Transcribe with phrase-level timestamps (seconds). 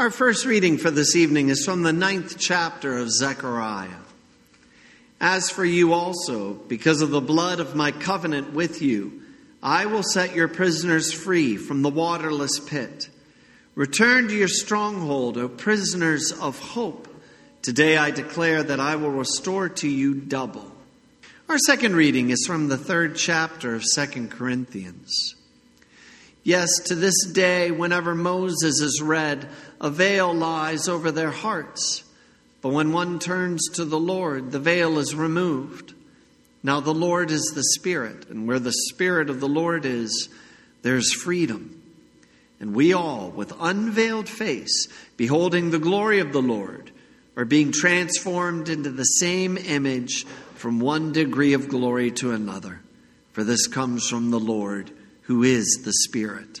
[0.00, 4.00] Our first reading for this evening is from the ninth chapter of Zechariah.
[5.20, 9.20] As for you also, because of the blood of my covenant with you,
[9.62, 13.10] I will set your prisoners free from the waterless pit.
[13.74, 17.06] Return to your stronghold, O prisoners of hope.
[17.60, 20.72] Today I declare that I will restore to you double.
[21.46, 25.34] Our second reading is from the third chapter of Second Corinthians.
[26.42, 29.46] Yes, to this day, whenever Moses is read,
[29.80, 32.04] a veil lies over their hearts.
[32.60, 35.94] But when one turns to the Lord, the veil is removed.
[36.62, 40.28] Now the Lord is the Spirit, and where the Spirit of the Lord is,
[40.82, 41.82] there's freedom.
[42.60, 46.90] And we all, with unveiled face, beholding the glory of the Lord,
[47.36, 52.80] are being transformed into the same image from one degree of glory to another.
[53.32, 54.90] For this comes from the Lord
[55.22, 56.60] who is the Spirit.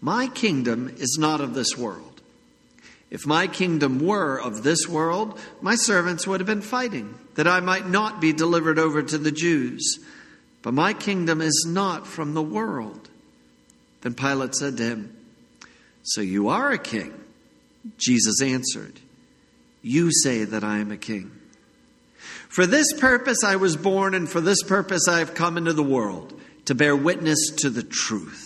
[0.00, 2.20] My kingdom is not of this world.
[3.10, 7.60] If my kingdom were of this world, my servants would have been fighting, that I
[7.60, 9.98] might not be delivered over to the Jews.
[10.62, 13.08] But my kingdom is not from the world.
[14.00, 15.16] Then Pilate said to him,
[16.02, 17.14] So you are a king?
[17.96, 19.00] Jesus answered,
[19.82, 21.30] You say that I am a king.
[22.48, 25.82] For this purpose I was born, and for this purpose I have come into the
[25.82, 28.45] world to bear witness to the truth.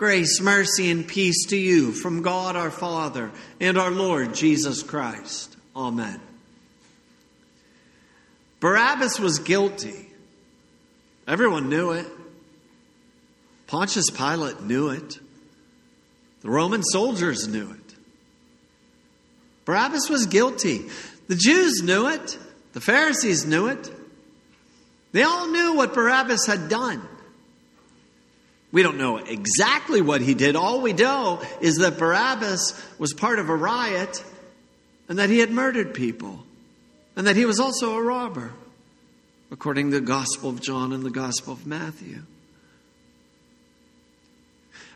[0.00, 3.30] Grace, mercy, and peace to you from God our Father
[3.60, 5.54] and our Lord Jesus Christ.
[5.76, 6.18] Amen.
[8.60, 10.08] Barabbas was guilty.
[11.28, 12.06] Everyone knew it.
[13.66, 15.18] Pontius Pilate knew it.
[16.40, 17.94] The Roman soldiers knew it.
[19.66, 20.86] Barabbas was guilty.
[21.28, 22.38] The Jews knew it.
[22.72, 23.90] The Pharisees knew it.
[25.12, 27.06] They all knew what Barabbas had done.
[28.72, 30.54] We don't know exactly what he did.
[30.54, 34.22] All we know is that Barabbas was part of a riot
[35.08, 36.44] and that he had murdered people
[37.16, 38.52] and that he was also a robber,
[39.50, 42.22] according to the Gospel of John and the Gospel of Matthew.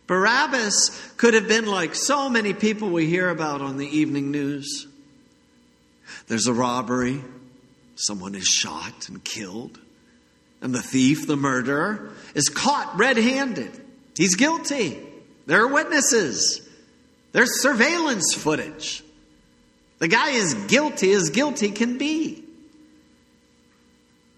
[0.06, 4.86] Barabbas could have been like so many people we hear about on the evening news.
[6.28, 7.22] There's a robbery,
[7.96, 9.78] someone is shot and killed.
[10.64, 13.70] And the thief, the murderer, is caught red handed.
[14.16, 14.98] He's guilty.
[15.44, 16.66] There are witnesses.
[17.32, 19.04] There's surveillance footage.
[19.98, 22.42] The guy is guilty as guilty can be.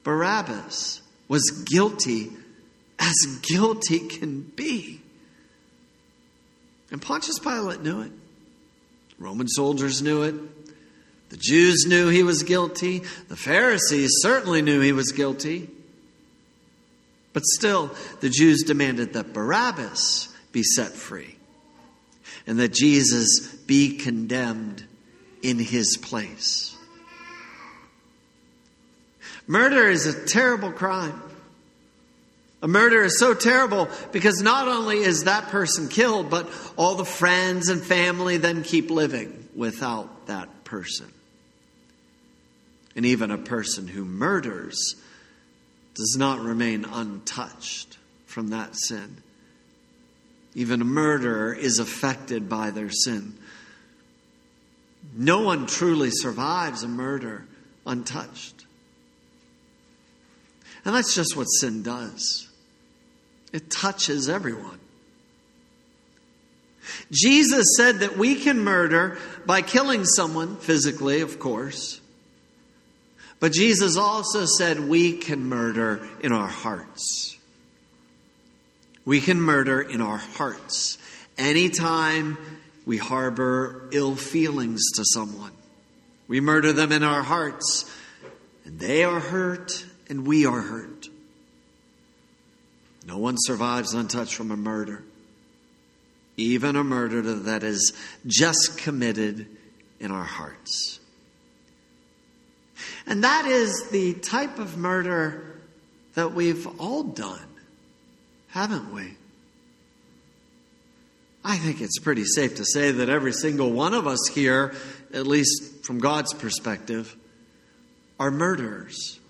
[0.03, 2.33] Barabbas was guilty
[2.99, 5.01] as guilty can be.
[6.91, 8.11] And Pontius Pilate knew it.
[9.21, 10.35] Roman soldiers knew it.
[11.29, 13.05] The Jews knew he was guilty.
[13.29, 15.71] The Pharisees certainly knew he was guilty.
[17.37, 21.37] But still, the Jews demanded that Barabbas be set free
[22.47, 24.83] and that Jesus be condemned
[25.43, 26.75] in his place.
[29.47, 31.21] Murder is a terrible crime.
[32.63, 36.49] A murder is so terrible because not only is that person killed, but
[36.79, 41.13] all the friends and family then keep living without that person.
[42.97, 44.97] And even a person who murders
[45.97, 49.17] does not remain untouched from that sin.
[50.55, 53.37] Even a murderer is affected by their sin.
[55.15, 57.47] No one truly survives a murder
[57.87, 58.65] untouched.
[60.85, 62.49] And that's just what sin does
[63.53, 64.79] it touches everyone.
[67.11, 72.01] Jesus said that we can murder by killing someone physically, of course.
[73.39, 77.37] But Jesus also said we can murder in our hearts.
[79.05, 80.99] We can murder in our hearts
[81.39, 82.39] anytime,
[82.85, 85.53] we harbor ill feelings to someone.
[86.29, 87.91] We murder them in our hearts,
[88.65, 91.09] and they are hurt, and we are hurt.
[93.07, 95.05] No one survives untouched from a murder,
[96.37, 97.93] even a murder that is
[98.27, 99.47] just committed
[100.01, 100.99] in our hearts.
[103.07, 105.59] And that is the type of murder
[106.15, 107.47] that we've all done,
[108.49, 109.15] haven't we?
[111.45, 114.75] I think it's pretty safe to say that every single one of us here,
[115.15, 117.17] at least from God's perspective,
[118.19, 119.21] are murderers.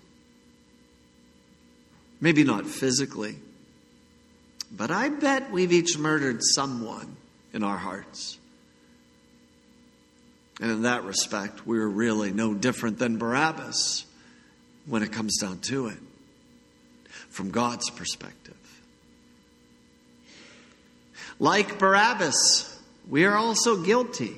[2.19, 3.35] Maybe not physically,
[4.71, 7.15] but I bet we've each murdered someone
[7.53, 8.39] in our hearts.
[10.59, 14.05] And in that respect, we're really no different than Barabbas
[14.85, 15.97] when it comes down to it,
[17.29, 18.55] from God's perspective.
[21.39, 24.35] Like Barabbas, we are also guilty.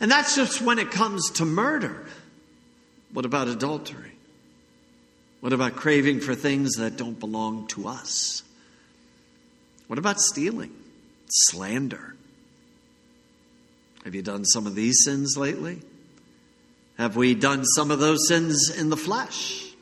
[0.00, 2.06] And that's just when it comes to murder.
[3.12, 4.12] What about adultery?
[5.40, 8.44] What about craving for things that don't belong to us?
[9.88, 10.72] What about stealing,
[11.28, 12.14] slander?
[14.04, 15.80] Have you done some of these sins lately?
[16.98, 19.72] Have we done some of those sins in the flesh?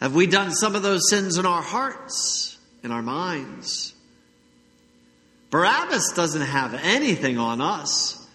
[0.00, 3.94] Have we done some of those sins in our hearts, in our minds?
[5.50, 8.26] Barabbas doesn't have anything on us.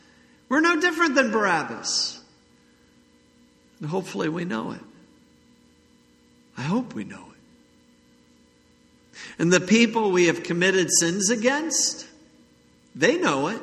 [0.49, 2.21] We're no different than Barabbas.
[3.79, 4.81] And hopefully we know it.
[6.57, 7.31] I hope we know it.
[9.39, 12.05] And the people we have committed sins against,
[12.93, 13.61] they know it.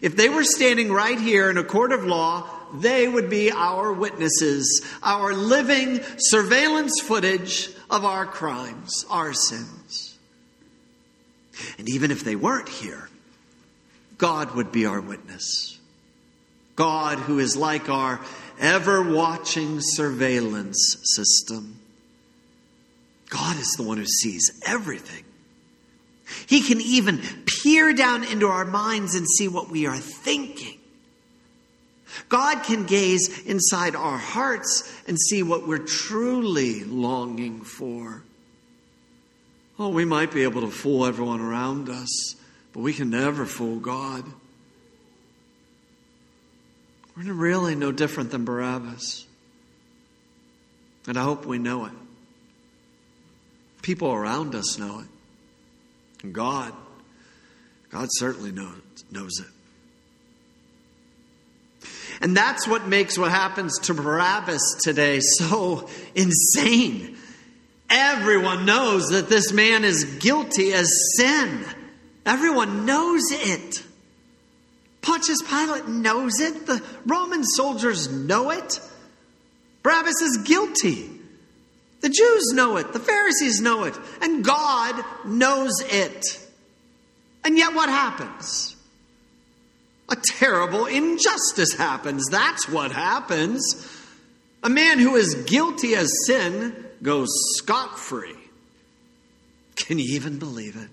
[0.00, 3.92] If they were standing right here in a court of law, they would be our
[3.92, 10.18] witnesses, our living surveillance footage of our crimes, our sins.
[11.78, 13.08] And even if they weren't here,
[14.18, 15.78] God would be our witness.
[16.76, 18.20] God, who is like our
[18.60, 21.80] ever watching surveillance system.
[23.30, 25.24] God is the one who sees everything.
[26.46, 30.78] He can even peer down into our minds and see what we are thinking.
[32.28, 38.24] God can gaze inside our hearts and see what we're truly longing for.
[39.78, 42.36] Oh, we might be able to fool everyone around us,
[42.72, 44.24] but we can never fool God.
[47.16, 49.26] We're really no different than Barabbas.
[51.06, 51.92] And I hope we know it.
[53.82, 55.06] People around us know it.
[56.32, 56.72] God,
[57.90, 58.80] God certainly knows,
[59.10, 59.46] knows it.
[62.20, 67.16] And that's what makes what happens to Barabbas today so insane.
[67.88, 71.64] Everyone knows that this man is guilty as sin.
[72.26, 73.82] Everyone knows it.
[75.02, 76.66] Pontius Pilate knows it.
[76.66, 78.80] The Roman soldiers know it.
[79.82, 81.19] Barabbas is guilty.
[82.00, 82.92] The Jews know it.
[82.92, 83.94] The Pharisees know it.
[84.22, 86.24] And God knows it.
[87.44, 88.76] And yet, what happens?
[90.08, 92.26] A terrible injustice happens.
[92.30, 93.62] That's what happens.
[94.62, 98.36] A man who is guilty as sin goes scot free.
[99.76, 100.88] Can you even believe it?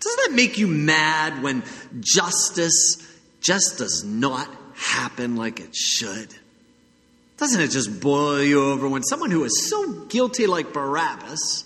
[0.00, 1.62] Doesn't that make you mad when
[2.00, 3.08] justice
[3.40, 6.34] just does not happen like it should?
[7.42, 11.64] Doesn't it just boil you over when someone who is so guilty like Barabbas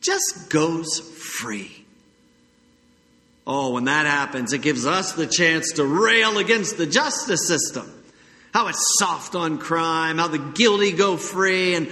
[0.00, 1.84] just goes free?
[3.46, 7.88] Oh, when that happens, it gives us the chance to rail against the justice system.
[8.52, 11.88] How it's soft on crime, how the guilty go free, and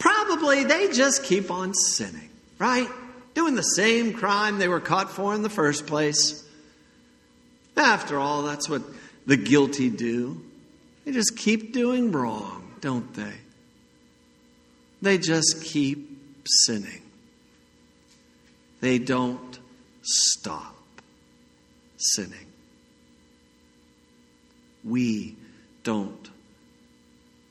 [0.00, 2.88] probably they just keep on sinning, right?
[3.34, 6.44] Doing the same crime they were caught for in the first place.
[7.76, 8.82] After all, that's what
[9.26, 10.42] the guilty do.
[11.08, 13.32] They just keep doing wrong, don't they?
[15.00, 17.00] They just keep sinning.
[18.82, 19.58] They don't
[20.02, 20.76] stop
[21.96, 22.44] sinning.
[24.84, 25.34] We
[25.82, 26.28] don't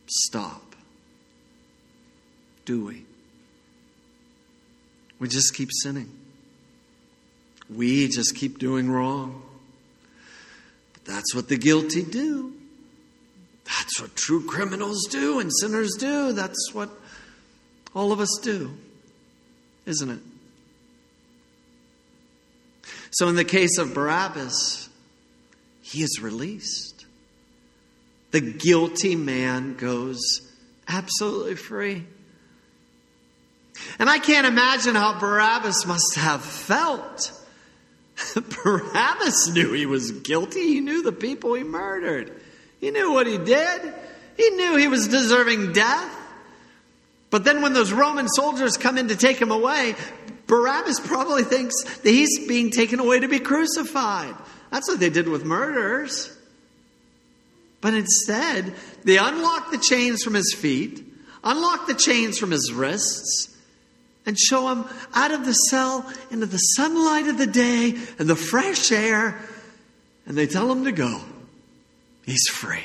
[0.06, 0.76] stop,
[2.64, 3.06] do we?
[5.18, 6.12] We just keep sinning.
[7.76, 9.42] We just keep doing wrong.
[10.94, 12.54] But that's what the guilty do.
[13.68, 16.32] That's what true criminals do and sinners do.
[16.32, 16.90] That's what
[17.94, 18.76] all of us do,
[19.86, 20.20] isn't it?
[23.12, 24.90] So, in the case of Barabbas,
[25.82, 27.06] he is released.
[28.32, 30.42] The guilty man goes
[30.88, 32.06] absolutely free.
[34.00, 37.32] And I can't imagine how Barabbas must have felt
[38.64, 40.74] Barabbas knew he was guilty.
[40.74, 42.42] He knew the people he murdered.
[42.80, 43.94] He knew what he did.
[44.38, 46.14] He knew he was deserving death.
[47.30, 49.96] But then when those Roman soldiers come in to take him away,
[50.46, 54.34] Barabbas probably thinks that he's being taken away to be crucified.
[54.72, 56.34] That's what they did with murderers.
[57.82, 61.04] But instead, they unlock the chains from his feet,
[61.44, 63.56] unlock the chains from his wrists,
[64.26, 68.36] and show him out of the cell into the sunlight of the day and the
[68.36, 69.40] fresh air,
[70.26, 71.22] and they tell him to go.
[72.28, 72.84] He's free.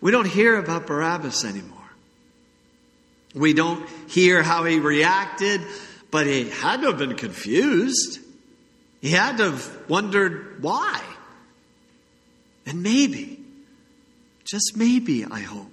[0.00, 1.78] We don't hear about Barabbas anymore.
[3.34, 5.60] We don't hear how he reacted,
[6.12, 8.20] but he had to have been confused.
[9.00, 11.02] He had to have wondered why.
[12.64, 13.40] And maybe,
[14.44, 15.66] just maybe, I hope,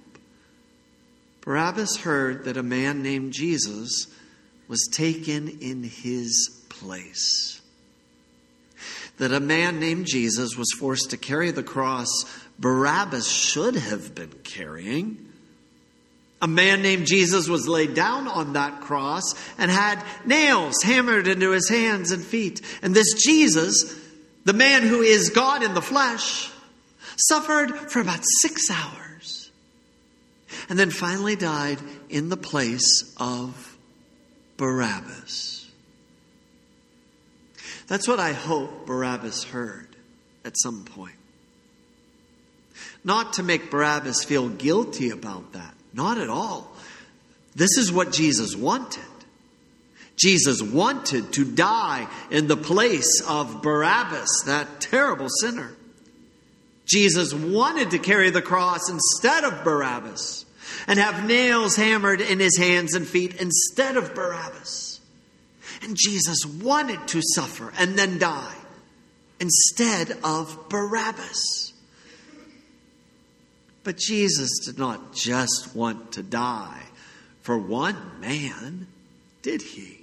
[1.42, 4.08] Barabbas heard that a man named Jesus
[4.66, 7.59] was taken in his place.
[9.20, 12.08] That a man named Jesus was forced to carry the cross
[12.60, 15.26] Barabbas should have been carrying.
[16.42, 21.52] A man named Jesus was laid down on that cross and had nails hammered into
[21.52, 22.60] his hands and feet.
[22.82, 23.98] And this Jesus,
[24.44, 26.50] the man who is God in the flesh,
[27.16, 29.50] suffered for about six hours
[30.68, 33.76] and then finally died in the place of
[34.56, 35.59] Barabbas.
[37.86, 39.88] That's what I hope Barabbas heard
[40.44, 41.14] at some point.
[43.04, 45.74] Not to make Barabbas feel guilty about that.
[45.92, 46.70] Not at all.
[47.54, 49.02] This is what Jesus wanted.
[50.16, 55.72] Jesus wanted to die in the place of Barabbas, that terrible sinner.
[56.86, 60.44] Jesus wanted to carry the cross instead of Barabbas
[60.86, 64.89] and have nails hammered in his hands and feet instead of Barabbas.
[65.82, 68.54] And Jesus wanted to suffer and then die
[69.38, 71.72] instead of Barabbas.
[73.82, 76.82] But Jesus did not just want to die
[77.40, 78.86] for one man,
[79.42, 80.00] did he?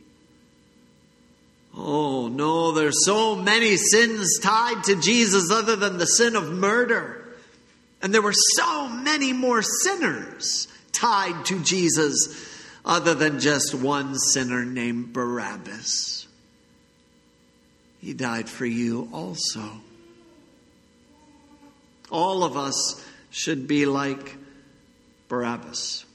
[1.76, 7.24] Oh, no, there's so many sins tied to Jesus other than the sin of murder.
[8.02, 12.57] And there were so many more sinners tied to Jesus
[12.88, 16.26] other than just one sinner named Barabbas.
[18.00, 19.70] He died for you also.
[22.10, 24.38] All of us should be like
[25.28, 26.06] Barabbas.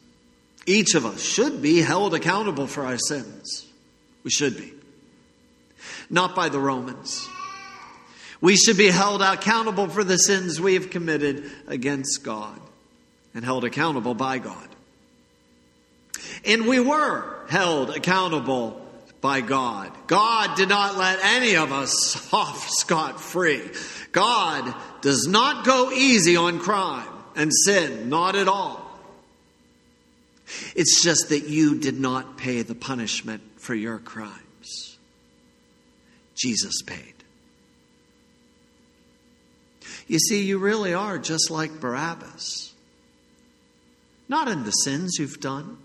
[0.65, 3.67] Each of us should be held accountable for our sins.
[4.25, 4.73] We should be.
[6.09, 7.29] Not by the Romans.
[8.41, 12.59] We should be held accountable for the sins we have committed against God
[13.35, 14.72] and held accountable by God.
[16.45, 18.81] And we were held accountable
[19.21, 19.93] by God.
[20.09, 23.63] God did not let any of us off scot free.
[24.11, 28.09] God does not go easy on crime and sin.
[28.09, 28.81] Not at all.
[30.75, 34.99] It's just that you did not pay the punishment for your crimes.
[36.35, 37.15] Jesus paid.
[40.09, 42.73] You see, you really are just like Barabbas.
[44.29, 45.79] Not in the sins you've done.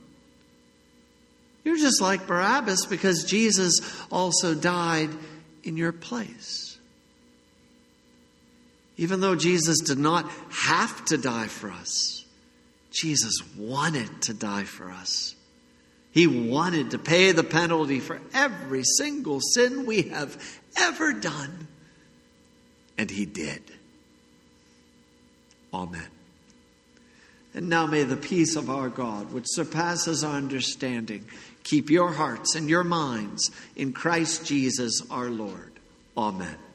[1.67, 5.09] You're just like Barabbas because Jesus also died
[5.65, 6.77] in your place.
[8.95, 12.23] Even though Jesus did not have to die for us,
[12.89, 15.35] Jesus wanted to die for us.
[16.11, 21.67] He wanted to pay the penalty for every single sin we have ever done.
[22.97, 23.61] And He did.
[25.73, 26.07] Amen.
[27.53, 31.25] And now may the peace of our God, which surpasses our understanding,
[31.69, 35.73] keep your hearts and your minds in Christ Jesus our Lord.
[36.15, 36.66] Amen.